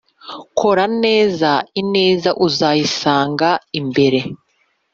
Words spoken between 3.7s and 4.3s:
imbere